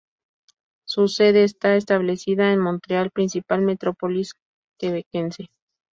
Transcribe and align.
Su 0.83 1.07
sede 1.07 1.43
está 1.43 1.75
establecida 1.75 2.51
en 2.51 2.59
Montreal, 2.59 3.11
principal 3.11 3.61
metrópolis 3.61 4.31
quebequense. 4.79 5.51